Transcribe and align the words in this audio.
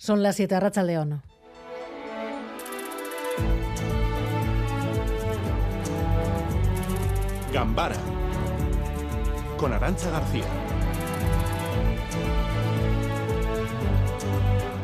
Son 0.00 0.22
las 0.22 0.36
7 0.36 0.58
Racha 0.58 0.82
León. 0.82 1.22
Gambara 7.52 7.96
con 9.58 9.74
Arancha 9.74 10.10
García. 10.10 10.46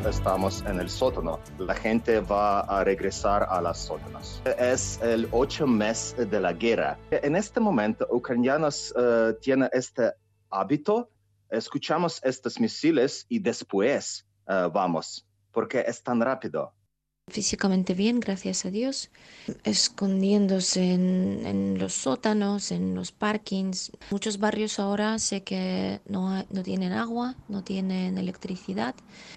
Estamos 0.07 0.63
en 0.67 0.79
el 0.81 0.87
sótano. 0.87 1.39
La 1.57 1.73
gente 1.73 2.19
va 2.19 2.59
a 2.59 2.83
regresar 2.83 3.47
a 3.49 3.59
las 3.59 3.79
sótanos. 3.79 4.43
Es 4.59 4.99
el 5.01 5.27
ocho 5.31 5.65
mes 5.65 6.15
de 6.15 6.39
la 6.39 6.53
guerra. 6.53 6.99
En 7.09 7.35
este 7.35 7.59
momento, 7.59 8.07
ucranianos 8.11 8.93
uh, 8.95 9.33
tienen 9.41 9.67
este 9.73 10.11
hábito. 10.51 11.09
Escuchamos 11.49 12.21
estos 12.23 12.59
misiles 12.59 13.25
y 13.29 13.39
después 13.39 14.27
uh, 14.47 14.69
vamos, 14.71 15.25
porque 15.51 15.83
es 15.87 16.01
tan 16.03 16.21
rápido 16.21 16.73
físicamente 17.29 17.93
bien, 17.93 18.19
gracias 18.19 18.65
a 18.65 18.71
Dios, 18.71 19.09
escondiéndose 19.63 20.93
en, 20.93 21.77
los 21.77 21.93
sótanos, 21.93 22.71
en 22.71 22.95
los 22.95 23.11
parkings. 23.11 23.91
Muchos 24.11 24.39
barrios 24.39 24.79
ahora 24.79 25.19
sé 25.19 25.43
que 25.43 25.99
no, 26.07 26.45
no 26.49 26.63
tienen 26.63 26.93
agua, 26.93 27.35
no 27.49 27.63
tienen 27.63 28.17
electricidad, 28.17 28.95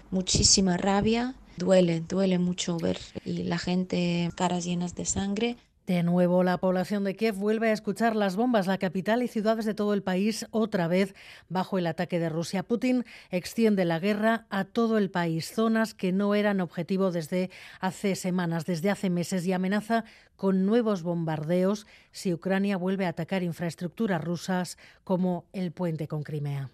muchísima 0.09 0.77
rabia. 0.77 1.35
Duele, 1.57 1.99
duele 1.99 2.39
mucho 2.39 2.77
ver 2.77 2.97
y 3.25 3.43
la 3.43 3.57
gente 3.57 4.31
caras 4.35 4.63
llenas 4.63 4.95
de 4.95 5.05
sangre. 5.05 5.57
De 5.91 6.03
nuevo, 6.03 6.41
la 6.45 6.57
población 6.57 7.03
de 7.03 7.17
Kiev 7.17 7.35
vuelve 7.35 7.67
a 7.67 7.73
escuchar 7.73 8.15
las 8.15 8.37
bombas. 8.37 8.65
La 8.65 8.77
capital 8.77 9.23
y 9.23 9.27
ciudades 9.27 9.65
de 9.65 9.73
todo 9.73 9.93
el 9.93 10.03
país 10.03 10.45
otra 10.51 10.87
vez 10.87 11.13
bajo 11.49 11.77
el 11.77 11.85
ataque 11.85 12.17
de 12.17 12.29
Rusia. 12.29 12.63
Putin 12.63 13.03
extiende 13.29 13.83
la 13.83 13.99
guerra 13.99 14.45
a 14.49 14.63
todo 14.63 14.97
el 14.97 15.11
país, 15.11 15.51
zonas 15.53 15.93
que 15.93 16.13
no 16.13 16.33
eran 16.33 16.61
objetivo 16.61 17.11
desde 17.11 17.49
hace 17.81 18.15
semanas, 18.15 18.65
desde 18.65 18.89
hace 18.89 19.09
meses, 19.09 19.45
y 19.45 19.51
amenaza 19.51 20.05
con 20.37 20.65
nuevos 20.65 21.03
bombardeos 21.03 21.85
si 22.13 22.33
Ucrania 22.33 22.77
vuelve 22.77 23.05
a 23.05 23.09
atacar 23.09 23.43
infraestructuras 23.43 24.23
rusas 24.23 24.77
como 25.03 25.43
el 25.51 25.73
puente 25.73 26.07
con 26.07 26.23
Crimea. 26.23 26.69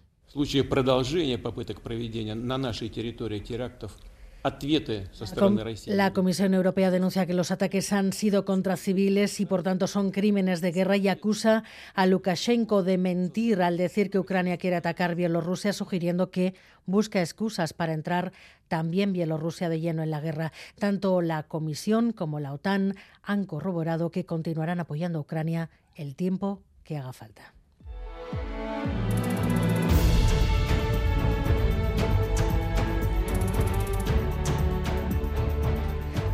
La 5.86 6.12
Comisión 6.12 6.54
Europea 6.54 6.90
denuncia 6.90 7.26
que 7.26 7.34
los 7.34 7.50
ataques 7.50 7.92
han 7.92 8.12
sido 8.12 8.44
contra 8.44 8.76
civiles 8.76 9.40
y 9.40 9.46
por 9.46 9.62
tanto 9.62 9.86
son 9.86 10.10
crímenes 10.10 10.60
de 10.60 10.72
guerra 10.72 10.96
y 10.96 11.08
acusa 11.08 11.64
a 11.94 12.06
Lukashenko 12.06 12.82
de 12.82 12.98
mentir 12.98 13.62
al 13.62 13.76
decir 13.76 14.10
que 14.10 14.18
Ucrania 14.18 14.56
quiere 14.56 14.76
atacar 14.76 15.16
Bielorrusia, 15.16 15.72
sugiriendo 15.72 16.30
que 16.30 16.54
busca 16.86 17.20
excusas 17.20 17.72
para 17.72 17.94
entrar 17.94 18.32
también 18.68 19.12
Bielorrusia 19.12 19.68
de 19.68 19.80
lleno 19.80 20.02
en 20.02 20.10
la 20.10 20.20
guerra. 20.20 20.52
Tanto 20.78 21.20
la 21.20 21.42
Comisión 21.42 22.12
como 22.12 22.38
la 22.38 22.52
OTAN 22.52 22.94
han 23.22 23.44
corroborado 23.44 24.10
que 24.10 24.24
continuarán 24.24 24.78
apoyando 24.78 25.18
a 25.18 25.22
Ucrania 25.22 25.70
el 25.94 26.14
tiempo 26.14 26.62
que 26.84 26.96
haga 26.96 27.12
falta. 27.12 27.57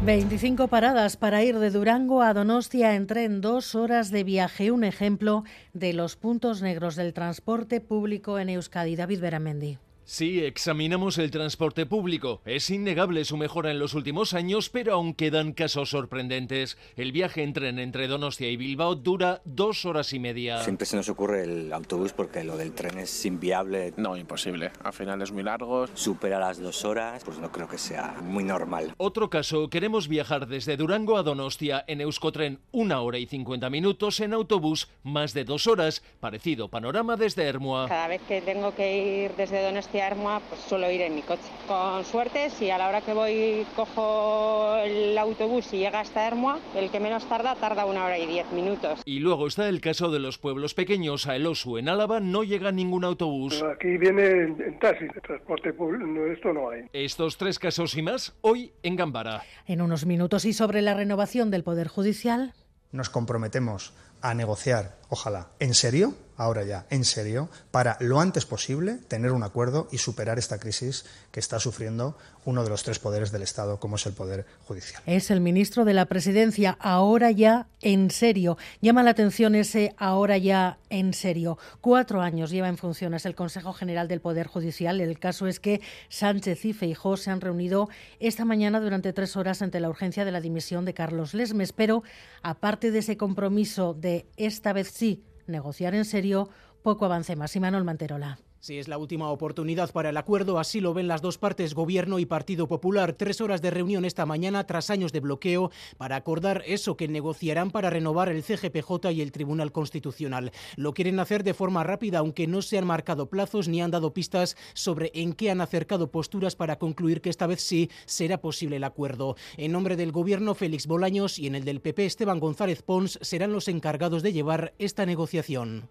25 0.04 0.68
paradas 0.68 1.16
para 1.16 1.42
ir 1.42 1.58
de 1.58 1.70
Durango 1.70 2.20
a 2.20 2.34
Donostia 2.34 2.94
en 2.94 3.06
tren, 3.06 3.40
dos 3.40 3.74
horas 3.74 4.10
de 4.10 4.22
viaje. 4.22 4.70
Un 4.70 4.84
ejemplo 4.84 5.44
de 5.72 5.94
los 5.94 6.16
puntos 6.16 6.60
negros 6.60 6.94
del 6.94 7.14
transporte 7.14 7.80
público 7.80 8.38
en 8.38 8.50
Euskadi. 8.50 8.96
David 8.96 9.20
Beramendi. 9.20 9.78
Sí, 10.06 10.44
examinamos 10.44 11.16
el 11.16 11.30
transporte 11.30 11.86
público. 11.86 12.42
Es 12.44 12.68
innegable 12.68 13.24
su 13.24 13.38
mejora 13.38 13.70
en 13.70 13.78
los 13.78 13.94
últimos 13.94 14.34
años, 14.34 14.68
pero 14.68 14.92
aún 14.92 15.14
quedan 15.14 15.54
casos 15.54 15.88
sorprendentes. 15.88 16.76
El 16.96 17.10
viaje 17.10 17.42
en 17.42 17.54
tren 17.54 17.78
entre 17.78 18.06
Donostia 18.06 18.50
y 18.50 18.58
Bilbao 18.58 18.96
dura 18.96 19.40
dos 19.46 19.86
horas 19.86 20.12
y 20.12 20.18
media. 20.18 20.62
Siempre 20.62 20.84
se 20.84 20.96
nos 20.96 21.08
ocurre 21.08 21.44
el 21.44 21.72
autobús 21.72 22.12
porque 22.12 22.44
lo 22.44 22.58
del 22.58 22.72
tren 22.72 22.98
es 22.98 23.24
inviable. 23.24 23.94
No, 23.96 24.14
imposible. 24.18 24.72
Al 24.82 24.92
final 24.92 25.22
es 25.22 25.32
muy 25.32 25.42
largo. 25.42 25.86
Supera 25.94 26.38
las 26.38 26.60
dos 26.60 26.84
horas, 26.84 27.24
pues 27.24 27.38
no 27.38 27.50
creo 27.50 27.66
que 27.66 27.78
sea 27.78 28.16
muy 28.20 28.44
normal. 28.44 28.92
Otro 28.98 29.30
caso, 29.30 29.70
queremos 29.70 30.08
viajar 30.08 30.48
desde 30.48 30.76
Durango 30.76 31.16
a 31.16 31.22
Donostia 31.22 31.82
en 31.86 32.02
Euskotren 32.02 32.60
una 32.72 33.00
hora 33.00 33.16
y 33.16 33.24
cincuenta 33.24 33.70
minutos, 33.70 34.20
en 34.20 34.34
autobús 34.34 34.88
más 35.02 35.32
de 35.32 35.44
dos 35.44 35.66
horas. 35.66 36.02
Parecido 36.20 36.68
panorama 36.68 37.16
desde 37.16 37.44
Hermoa. 37.44 37.88
Cada 37.88 38.08
vez 38.08 38.20
que 38.28 38.42
tengo 38.42 38.74
que 38.74 39.24
ir 39.24 39.32
desde 39.36 39.62
Donostia 39.62 39.93
Armoa, 40.02 40.40
pues 40.48 40.60
suelo 40.62 40.90
ir 40.90 41.00
en 41.02 41.14
mi 41.14 41.22
coche. 41.22 41.42
Con 41.66 42.04
suerte, 42.04 42.50
si 42.50 42.70
a 42.70 42.78
la 42.78 42.88
hora 42.88 43.00
que 43.00 43.12
voy 43.12 43.66
cojo 43.76 44.76
el 44.76 45.16
autobús 45.18 45.72
y 45.72 45.78
llega 45.78 46.00
hasta 46.00 46.26
Hermoa, 46.26 46.58
el 46.74 46.90
que 46.90 47.00
menos 47.00 47.28
tarda, 47.28 47.54
tarda 47.54 47.86
una 47.86 48.04
hora 48.04 48.18
y 48.18 48.26
diez 48.26 48.50
minutos. 48.52 49.00
Y 49.04 49.20
luego 49.20 49.46
está 49.46 49.68
el 49.68 49.80
caso 49.80 50.10
de 50.10 50.18
los 50.18 50.38
pueblos 50.38 50.74
pequeños. 50.74 51.26
A 51.26 51.36
Elosu, 51.36 51.78
en 51.78 51.88
Álava, 51.88 52.20
no 52.20 52.44
llega 52.44 52.72
ningún 52.72 53.04
autobús. 53.04 53.62
aquí 53.62 53.96
viene 53.96 54.30
en, 54.30 54.78
taxi, 54.78 55.06
de 55.06 55.20
transporte 55.20 55.72
público, 55.72 56.26
esto 56.26 56.52
no 56.52 56.70
hay. 56.70 56.82
Estos 56.92 57.36
tres 57.36 57.58
casos 57.58 57.96
y 57.96 58.02
más, 58.02 58.34
hoy 58.40 58.72
en 58.82 58.96
Gambara. 58.96 59.42
En 59.66 59.80
unos 59.80 60.06
minutos 60.06 60.44
y 60.44 60.52
sobre 60.52 60.82
la 60.82 60.94
renovación 60.94 61.50
del 61.50 61.64
Poder 61.64 61.88
Judicial. 61.88 62.52
Nos 62.92 63.10
comprometemos 63.10 63.92
a 64.20 64.34
negociar, 64.34 64.96
ojalá, 65.08 65.48
en 65.58 65.74
serio, 65.74 66.14
ahora 66.36 66.64
ya, 66.64 66.86
en 66.90 67.04
serio, 67.04 67.48
para 67.70 67.96
lo 68.00 68.20
antes 68.20 68.46
posible 68.46 68.98
tener 69.08 69.32
un 69.32 69.42
acuerdo 69.42 69.88
y 69.92 69.98
superar 69.98 70.38
esta 70.38 70.58
crisis 70.58 71.04
que 71.30 71.40
está 71.40 71.60
sufriendo 71.60 72.16
uno 72.44 72.62
de 72.62 72.70
los 72.70 72.82
tres 72.82 72.98
poderes 72.98 73.32
del 73.32 73.42
Estado, 73.42 73.80
como 73.80 73.96
es 73.96 74.06
el 74.06 74.12
Poder 74.12 74.46
Judicial. 74.66 75.02
Es 75.06 75.30
el 75.30 75.40
ministro 75.40 75.84
de 75.84 75.94
la 75.94 76.06
Presidencia, 76.06 76.76
ahora 76.80 77.30
ya 77.30 77.68
en 77.80 78.10
serio. 78.10 78.58
Llama 78.80 79.02
la 79.02 79.10
atención 79.10 79.54
ese 79.54 79.94
ahora 79.96 80.36
ya 80.38 80.78
en 80.90 81.14
serio. 81.14 81.58
Cuatro 81.80 82.20
años 82.20 82.50
lleva 82.50 82.68
en 82.68 82.76
funciones 82.76 83.24
el 83.26 83.34
Consejo 83.34 83.72
General 83.72 84.08
del 84.08 84.20
Poder 84.20 84.46
Judicial. 84.46 85.00
El 85.00 85.18
caso 85.18 85.46
es 85.46 85.60
que 85.60 85.80
Sánchez 86.08 86.64
y 86.64 86.72
Feijó 86.72 87.16
se 87.16 87.30
han 87.30 87.40
reunido 87.40 87.88
esta 88.20 88.44
mañana 88.44 88.80
durante 88.80 89.12
tres 89.12 89.36
horas 89.36 89.62
ante 89.62 89.80
la 89.80 89.88
urgencia 89.88 90.24
de 90.24 90.32
la 90.32 90.40
dimisión 90.40 90.84
de 90.84 90.94
Carlos 90.94 91.34
Lesmes. 91.34 91.72
Pero, 91.72 92.02
aparte 92.42 92.90
de 92.90 92.98
ese 92.98 93.16
compromiso 93.16 93.94
de 93.94 94.26
esta 94.36 94.72
vez 94.72 94.88
sí 94.88 95.24
negociar 95.46 95.94
en 95.94 96.04
serio, 96.04 96.48
poco 96.82 97.04
avance 97.04 97.36
más. 97.36 97.54
Y 97.56 97.60
Manuel 97.60 97.84
Manterola. 97.84 98.38
Si 98.64 98.78
es 98.78 98.88
la 98.88 98.96
última 98.96 99.28
oportunidad 99.28 99.92
para 99.92 100.08
el 100.08 100.16
acuerdo, 100.16 100.58
así 100.58 100.80
lo 100.80 100.94
ven 100.94 101.06
las 101.06 101.20
dos 101.20 101.36
partes, 101.36 101.74
Gobierno 101.74 102.18
y 102.18 102.24
Partido 102.24 102.66
Popular. 102.66 103.12
Tres 103.12 103.42
horas 103.42 103.60
de 103.60 103.70
reunión 103.70 104.06
esta 104.06 104.24
mañana 104.24 104.66
tras 104.66 104.88
años 104.88 105.12
de 105.12 105.20
bloqueo 105.20 105.70
para 105.98 106.16
acordar 106.16 106.62
eso 106.64 106.96
que 106.96 107.06
negociarán 107.06 107.70
para 107.70 107.90
renovar 107.90 108.30
el 108.30 108.42
CGPJ 108.42 109.12
y 109.12 109.20
el 109.20 109.32
Tribunal 109.32 109.70
Constitucional. 109.70 110.50
Lo 110.76 110.94
quieren 110.94 111.20
hacer 111.20 111.44
de 111.44 111.52
forma 111.52 111.84
rápida, 111.84 112.20
aunque 112.20 112.46
no 112.46 112.62
se 112.62 112.78
han 112.78 112.86
marcado 112.86 113.28
plazos 113.28 113.68
ni 113.68 113.82
han 113.82 113.90
dado 113.90 114.14
pistas 114.14 114.56
sobre 114.72 115.10
en 115.12 115.34
qué 115.34 115.50
han 115.50 115.60
acercado 115.60 116.10
posturas 116.10 116.56
para 116.56 116.78
concluir 116.78 117.20
que 117.20 117.28
esta 117.28 117.46
vez 117.46 117.60
sí 117.60 117.90
será 118.06 118.40
posible 118.40 118.76
el 118.76 118.84
acuerdo. 118.84 119.36
En 119.58 119.72
nombre 119.72 119.94
del 119.94 120.10
Gobierno, 120.10 120.54
Félix 120.54 120.86
Bolaños 120.86 121.38
y 121.38 121.48
en 121.48 121.54
el 121.54 121.66
del 121.66 121.82
PP, 121.82 122.06
Esteban 122.06 122.40
González 122.40 122.80
Pons 122.80 123.18
serán 123.20 123.52
los 123.52 123.68
encargados 123.68 124.22
de 124.22 124.32
llevar 124.32 124.72
esta 124.78 125.04
negociación. 125.04 125.90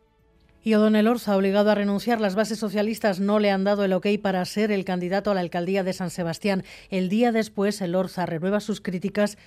Y 0.66 0.76
O'Donnell 0.76 1.10
Orza, 1.10 1.36
obligado 1.36 1.72
a 1.72 1.76
renunciar, 1.76 2.22
las 2.22 2.36
bases 2.36 2.58
socialistas 2.58 3.20
no 3.20 3.40
le 3.40 3.52
han 3.52 3.66
dado 3.66 3.84
el 3.84 3.92
ok 3.92 4.08
para 4.22 4.46
ser 4.46 4.72
el 4.72 4.86
candidato 4.86 5.30
a 5.30 5.34
la 5.34 5.42
alcaldía 5.42 5.84
de 5.84 5.92
San 5.92 6.10
Sebastián. 6.10 6.64
El 6.90 7.10
día 7.10 7.34
después, 7.34 7.82
el 7.82 7.96
Orza 7.96 8.26
renueva 8.26 8.62
sus 8.62 8.80
críticas 8.80 9.38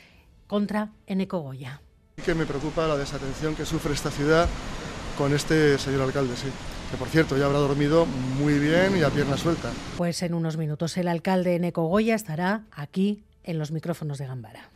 contra 0.46 0.90
Eneco 1.06 1.38
Goya. 1.40 1.80
Que 2.22 2.34
me 2.34 2.44
preocupa 2.44 2.86
la 2.86 2.98
desatención 2.98 3.54
que 3.54 3.64
sufre 3.64 3.94
esta 3.94 4.10
ciudad 4.10 4.46
con 5.16 5.32
este 5.32 5.78
señor 5.78 6.02
alcalde, 6.02 6.36
sí. 6.36 6.48
Que 6.90 6.98
por 6.98 7.08
cierto 7.08 7.36
ya 7.38 7.46
habrá 7.46 7.58
dormido 7.58 8.04
muy 8.04 8.58
bien 8.58 8.98
y 8.98 9.02
a 9.02 9.08
pierna 9.08 9.38
suelta. 9.38 9.70
Pues 9.96 10.22
en 10.22 10.34
unos 10.34 10.58
minutos 10.58 10.98
el 10.98 11.08
alcalde 11.08 11.56
Eneco 11.56 11.86
Goya 11.86 12.14
estará 12.14 12.64
aquí 12.70 13.24
en 13.42 13.58
los 13.58 13.72
micrófonos 13.72 14.18
de 14.18 14.26
Gambara. 14.26 14.68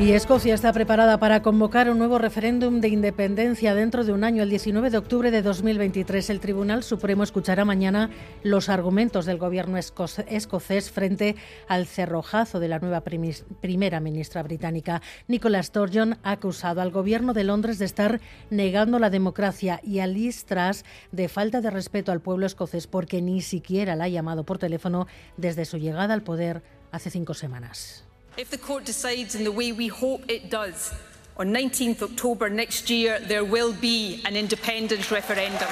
Y 0.00 0.12
Escocia 0.12 0.54
está 0.54 0.72
preparada 0.72 1.18
para 1.18 1.42
convocar 1.42 1.90
un 1.90 1.98
nuevo 1.98 2.16
referéndum 2.16 2.80
de 2.80 2.88
independencia 2.88 3.74
dentro 3.74 4.02
de 4.02 4.14
un 4.14 4.24
año, 4.24 4.42
el 4.42 4.48
19 4.48 4.88
de 4.88 4.96
octubre 4.96 5.30
de 5.30 5.42
2023. 5.42 6.30
El 6.30 6.40
Tribunal 6.40 6.82
Supremo 6.82 7.22
escuchará 7.22 7.66
mañana 7.66 8.08
los 8.42 8.70
argumentos 8.70 9.26
del 9.26 9.36
gobierno 9.36 9.76
escocés 9.76 10.90
frente 10.90 11.36
al 11.68 11.86
cerrojazo 11.86 12.60
de 12.60 12.68
la 12.68 12.78
nueva 12.78 13.02
primera 13.02 14.00
ministra 14.00 14.42
británica. 14.42 15.02
Nicola 15.28 15.62
Sturgeon 15.62 16.16
ha 16.22 16.30
acusado 16.30 16.80
al 16.80 16.92
gobierno 16.92 17.34
de 17.34 17.44
Londres 17.44 17.78
de 17.78 17.84
estar 17.84 18.22
negando 18.48 18.98
la 19.00 19.10
democracia 19.10 19.80
y 19.84 19.98
a 19.98 20.06
Liz 20.06 20.46
Truss 20.46 20.86
de 21.12 21.28
falta 21.28 21.60
de 21.60 21.68
respeto 21.68 22.10
al 22.10 22.22
pueblo 22.22 22.46
escocés 22.46 22.86
porque 22.86 23.20
ni 23.20 23.42
siquiera 23.42 23.96
la 23.96 24.04
ha 24.04 24.08
llamado 24.08 24.44
por 24.44 24.56
teléfono 24.56 25.06
desde 25.36 25.66
su 25.66 25.76
llegada 25.76 26.14
al 26.14 26.22
poder 26.22 26.62
hace 26.90 27.10
cinco 27.10 27.34
semanas. 27.34 28.09
If 28.36 28.50
the 28.50 28.58
court 28.58 28.84
decides 28.84 29.34
in 29.34 29.44
the 29.44 29.52
way 29.52 29.72
we 29.72 29.88
hope 29.88 30.22
it 30.28 30.50
does, 30.50 30.94
on 31.36 31.48
19th 31.52 32.02
October 32.02 32.48
next 32.48 32.88
year 32.88 33.18
there 33.18 33.44
will 33.44 33.72
be 33.72 34.22
an 34.24 34.36
independence 34.36 35.10
referendum. 35.10 35.68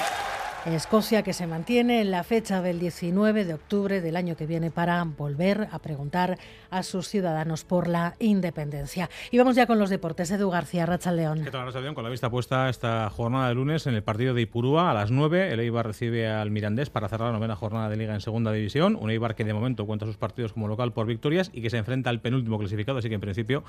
Escocia 0.67 1.23
que 1.23 1.33
se 1.33 1.47
mantiene 1.47 2.01
en 2.01 2.11
la 2.11 2.25
fecha 2.25 2.61
del 2.61 2.81
19 2.81 3.45
de 3.45 3.55
octubre 3.55 4.01
del 4.01 4.17
año 4.17 4.37
que 4.37 4.47
viene 4.47 4.71
para 4.71 5.03
volver 5.05 5.69
a 5.71 5.79
preguntar 5.79 6.39
a 6.71 6.83
sus 6.83 7.09
ciudadanos 7.09 7.65
por 7.65 7.87
la 7.89 8.17
independencia. 8.19 9.09
Y 9.31 9.39
vamos 9.39 9.57
ya 9.57 9.67
con 9.67 9.79
los 9.79 9.89
deportes. 9.89 10.31
Edu 10.31 10.51
García, 10.51 10.85
Racha 10.85 11.13
León. 11.13 11.43
¿Qué 11.45 11.51
tal, 11.51 11.73
León? 11.73 11.95
Con 11.95 12.05
la 12.05 12.11
vista 12.11 12.29
puesta 12.29 12.69
esta 12.69 13.09
jornada 13.09 13.49
de 13.49 13.55
lunes 13.55 13.87
en 13.87 13.95
el 13.95 14.03
partido 14.03 14.35
de 14.35 14.43
Ipurúa 14.43 14.91
a 14.91 14.95
las 14.95 15.11
9. 15.11 15.53
El 15.53 15.61
Eibar 15.61 15.87
recibe 15.87 16.29
al 16.29 16.51
Mirandés 16.51 16.91
para 16.91 17.09
cerrar 17.09 17.29
la 17.29 17.39
novena 17.39 17.57
jornada 17.57 17.89
de 17.89 17.97
Liga 17.97 18.15
en 18.15 18.21
Segunda 18.21 18.53
División. 18.53 18.97
Un 18.97 19.11
Eibar 19.11 19.37
que 19.37 19.45
de 19.45 19.55
momento 19.55 19.87
cuenta 19.87 20.07
sus 20.07 20.17
partidos 20.17 20.53
como 20.53 20.69
local 20.69 20.93
por 20.93 21.07
victorias 21.07 21.51
y 21.55 21.63
que 21.63 21.71
se 21.71 21.79
enfrenta 21.79 22.11
al 22.11 22.21
penúltimo 22.21 22.59
clasificado, 22.59 22.99
así 22.99 23.09
que 23.09 23.15
en 23.15 23.21
principio 23.21 23.65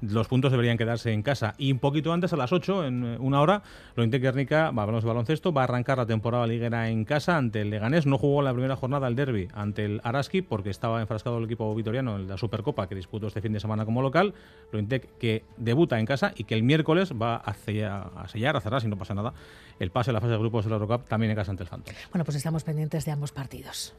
los 0.00 0.28
puntos 0.28 0.50
deberían 0.50 0.78
quedarse 0.78 1.12
en 1.12 1.22
casa. 1.22 1.54
Y 1.58 1.72
un 1.72 1.78
poquito 1.78 2.12
antes, 2.12 2.32
a 2.32 2.36
las 2.36 2.52
8, 2.52 2.86
en 2.86 3.04
eh, 3.04 3.16
una 3.18 3.40
hora, 3.40 3.62
lo 3.96 4.06
Guernica, 4.10 4.68
hablamos 4.68 5.02
de 5.02 5.08
baloncesto, 5.08 5.52
va 5.52 5.62
a 5.62 5.64
arrancar 5.64 5.98
la 5.98 6.06
temporada 6.06 6.46
liguera 6.46 6.88
en 6.88 7.04
casa 7.04 7.36
ante 7.36 7.62
el 7.62 7.70
Leganés. 7.70 8.06
No 8.06 8.18
jugó 8.18 8.42
la 8.42 8.52
primera 8.52 8.76
jornada 8.76 9.08
el 9.08 9.16
derby 9.16 9.48
ante 9.54 9.84
el 9.84 10.00
Araski 10.04 10.42
porque 10.42 10.70
estaba 10.70 11.00
enfrascado 11.00 11.38
el 11.38 11.44
equipo 11.44 11.74
vitoriano 11.74 12.16
en 12.16 12.28
la 12.28 12.36
Supercopa 12.36 12.88
que 12.88 12.94
disputó 12.94 13.28
este 13.28 13.40
fin 13.40 13.52
de 13.52 13.60
semana 13.60 13.84
como 13.84 14.02
local. 14.02 14.34
Lo 14.72 14.78
Intec 14.78 15.16
que 15.18 15.44
debuta 15.56 15.98
en 15.98 16.06
casa 16.06 16.32
y 16.36 16.44
que 16.44 16.54
el 16.54 16.62
miércoles 16.62 17.12
va 17.12 17.36
a 17.36 17.54
sellar, 17.54 18.56
a, 18.56 18.60
cerrar, 18.60 18.80
si 18.80 18.88
no 18.88 18.96
pasa 18.96 19.14
nada, 19.14 19.32
el 19.78 19.90
pase 19.90 20.10
a 20.10 20.12
la 20.12 20.20
fase 20.20 20.32
de 20.32 20.38
grupos 20.38 20.64
de 20.64 20.70
la 20.70 20.76
Eurocup 20.76 21.08
también 21.08 21.30
en 21.30 21.36
casa 21.36 21.50
ante 21.50 21.62
el 21.62 21.68
Phantom. 21.68 21.94
Bueno, 22.12 22.24
pues 22.24 22.36
estamos 22.36 22.64
pendientes 22.64 23.04
de 23.04 23.12
ambos 23.12 23.32
partidos. 23.32 23.94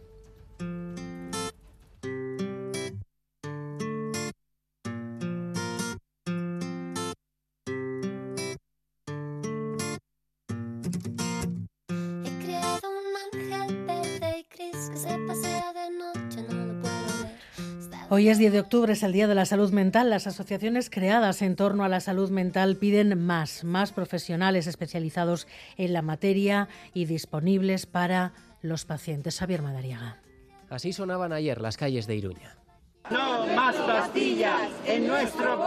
Hoy 18.13 18.27
es 18.27 18.37
10 18.37 18.51
de 18.51 18.59
octubre, 18.59 18.91
es 18.91 19.03
el 19.03 19.13
Día 19.13 19.25
de 19.25 19.35
la 19.35 19.45
Salud 19.45 19.71
Mental. 19.71 20.09
Las 20.09 20.27
asociaciones 20.27 20.89
creadas 20.89 21.41
en 21.41 21.55
torno 21.55 21.85
a 21.85 21.87
la 21.87 22.01
salud 22.01 22.29
mental 22.29 22.75
piden 22.75 23.17
más, 23.25 23.63
más 23.63 23.93
profesionales 23.93 24.67
especializados 24.67 25.47
en 25.77 25.93
la 25.93 26.01
materia 26.01 26.67
y 26.93 27.05
disponibles 27.05 27.85
para 27.85 28.33
los 28.61 28.83
pacientes. 28.83 29.39
Javier 29.39 29.61
Madariaga. 29.61 30.17
Así 30.69 30.91
sonaban 30.91 31.31
ayer 31.31 31.61
las 31.61 31.77
calles 31.77 32.05
de 32.05 32.17
Iruña. 32.17 32.57
No 33.09 33.47
más 33.47 33.77
pastillas 33.77 34.69
en 34.85 35.07
nuestro 35.07 35.57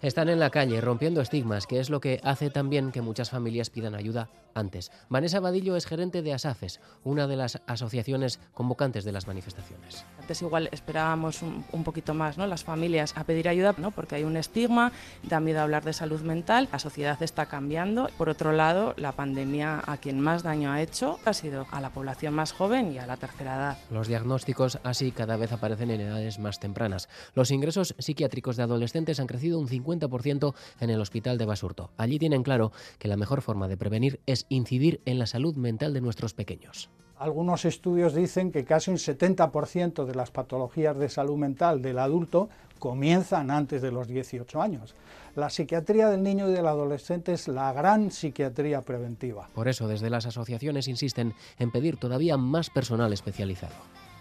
Están 0.00 0.28
en 0.28 0.38
la 0.38 0.50
calle 0.50 0.80
rompiendo 0.80 1.20
estigmas, 1.20 1.66
que 1.66 1.80
es 1.80 1.90
lo 1.90 2.00
que 2.00 2.20
hace 2.22 2.50
también 2.50 2.92
que 2.92 3.02
muchas 3.02 3.30
familias 3.30 3.68
pidan 3.68 3.96
ayuda 3.96 4.28
antes. 4.54 4.92
Vanessa 5.08 5.40
Vadillo 5.40 5.74
es 5.74 5.86
gerente 5.86 6.22
de 6.22 6.32
ASAFES, 6.32 6.80
una 7.02 7.26
de 7.26 7.34
las 7.34 7.60
asociaciones 7.66 8.38
convocantes 8.54 9.04
de 9.04 9.10
las 9.10 9.26
manifestaciones. 9.26 10.04
Antes 10.20 10.40
igual 10.42 10.68
esperábamos 10.70 11.42
un, 11.42 11.82
poquito 11.82 12.14
más, 12.14 12.38
¿no? 12.38 12.46
Las 12.46 12.62
familias 12.62 13.12
a 13.16 13.24
pedir 13.24 13.48
ayuda, 13.48 13.74
¿no? 13.76 13.90
Porque 13.90 14.14
hay 14.14 14.22
un 14.22 14.36
estigma, 14.36 14.92
da 15.24 15.40
miedo 15.40 15.60
hablar 15.60 15.84
de 15.84 15.92
salud 15.92 16.20
mental, 16.20 16.68
la 16.70 16.78
sociedad 16.78 17.20
está 17.20 17.46
cambiando. 17.46 18.08
Por 18.16 18.28
otro 18.28 18.52
lado, 18.52 18.94
la 18.98 19.12
pandemia 19.12 19.82
a 19.84 19.96
quien 19.96 20.20
más 20.20 20.44
daño 20.44 20.70
ha 20.70 20.80
hecho 20.80 21.18
ha 21.24 21.32
sido 21.32 21.66
a 21.72 21.80
la 21.80 21.90
población 21.90 22.34
más 22.34 22.52
joven 22.52 22.92
y 22.92 22.98
a 22.98 23.06
la 23.06 23.16
tercera 23.16 23.56
edad. 23.56 23.78
Los 23.90 24.06
diagnósticos 24.06 24.78
así 24.84 25.10
cada 25.10 25.36
vez 25.36 25.50
aparecen 25.50 25.90
en 25.90 26.02
edades 26.02 26.38
más 26.38 26.60
tempranas. 26.60 27.08
Los 27.34 27.50
ingresos 27.50 27.96
psiquiátricos 27.98 28.56
de 28.56 28.62
adolescentes 28.62 29.18
han 29.18 29.26
crecido 29.26 29.58
un 29.58 29.68
50% 29.68 29.87
en 30.80 30.90
el 30.90 31.00
hospital 31.00 31.38
de 31.38 31.46
Basurto. 31.46 31.90
Allí 31.96 32.18
tienen 32.18 32.42
claro 32.42 32.72
que 32.98 33.08
la 33.08 33.16
mejor 33.16 33.42
forma 33.42 33.68
de 33.68 33.76
prevenir 33.76 34.20
es 34.26 34.46
incidir 34.48 35.00
en 35.04 35.18
la 35.18 35.26
salud 35.26 35.56
mental 35.56 35.94
de 35.94 36.00
nuestros 36.00 36.34
pequeños. 36.34 36.90
Algunos 37.18 37.64
estudios 37.64 38.14
dicen 38.14 38.52
que 38.52 38.64
casi 38.64 38.92
un 38.92 38.96
70% 38.96 40.04
de 40.04 40.14
las 40.14 40.30
patologías 40.30 40.96
de 40.96 41.08
salud 41.08 41.36
mental 41.36 41.82
del 41.82 41.98
adulto 41.98 42.48
comienzan 42.78 43.50
antes 43.50 43.82
de 43.82 43.90
los 43.90 44.06
18 44.06 44.62
años. 44.62 44.94
La 45.34 45.50
psiquiatría 45.50 46.10
del 46.10 46.22
niño 46.22 46.48
y 46.48 46.52
del 46.52 46.68
adolescente 46.68 47.32
es 47.32 47.48
la 47.48 47.72
gran 47.72 48.12
psiquiatría 48.12 48.82
preventiva. 48.82 49.48
Por 49.52 49.66
eso, 49.66 49.88
desde 49.88 50.10
las 50.10 50.26
asociaciones 50.26 50.86
insisten 50.86 51.34
en 51.58 51.72
pedir 51.72 51.96
todavía 51.96 52.36
más 52.36 52.70
personal 52.70 53.12
especializado 53.12 53.74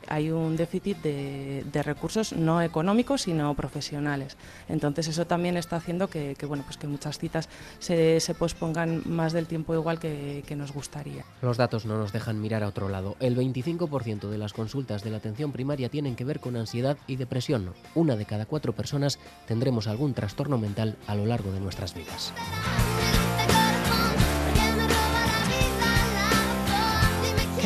hay 0.08 0.32
un 0.32 0.56
déficit 0.56 0.98
de, 1.02 1.84
recursos 1.84 2.34
no 2.34 2.62
económicos 2.62 3.22
sino 3.22 3.54
profesionales. 3.54 4.36
Entonces 4.68 5.08
eso 5.08 5.26
también 5.26 5.58
está 5.58 5.76
haciendo 5.76 6.10
que, 6.10 6.36
bueno, 6.48 6.64
pues 6.66 6.78
que 6.78 6.88
muchas 6.88 7.18
citas 7.18 7.50
se, 7.80 8.20
pospongan 8.38 9.04
más 9.06 9.34
del 9.34 9.48
tiempo 9.48 9.74
igual 9.74 10.00
que, 10.00 10.44
que, 10.46 10.56
nos 10.56 10.74
gustaría. 10.74 11.24
Los 11.42 11.58
datos 11.58 11.86
no 11.86 11.98
nos 11.98 12.12
dejan 12.12 12.42
mirar 12.42 12.64
a 12.64 12.68
otro 12.68 12.90
lado. 12.90 13.16
El 13.20 13.38
25% 13.38 14.30
de 14.30 14.38
las 14.38 14.54
consultas 14.54 15.04
de 15.04 15.12
la 15.12 15.18
atención 15.18 15.52
primaria 15.52 15.90
tienen 15.90 16.16
que 16.16 16.26
ver 16.26 16.40
con 16.40 16.56
ansiedad 16.56 16.98
y 17.08 17.16
depresión. 17.16 17.74
Una 17.96 18.16
de 18.16 18.26
cada 18.26 18.46
cuatro 18.46 18.74
personas 18.74 19.20
tendremos 19.48 19.88
algún 19.88 20.14
trastorno 20.14 20.58
mental 20.58 20.98
a 21.08 21.16
lo 21.16 21.26
largo 21.26 21.52
de 21.52 21.60
nuestras 21.60 21.94
vidas. 21.94 22.34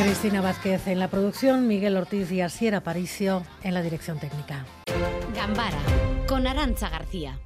Cristina 0.02 0.40
Vázquez 0.40 0.88
en 0.88 0.98
la 0.98 1.06
producción, 1.06 1.68
Miguel 1.68 1.96
Ortiz 1.96 2.32
y 2.32 2.40
Asiera 2.40 2.80
Paricio 2.80 3.44
en 3.62 3.72
la 3.72 3.82
dirección 3.82 4.18
técnica. 4.18 4.66
Gambara, 5.32 5.78
con 6.26 6.48
Arancha 6.48 6.88
García. 6.88 7.38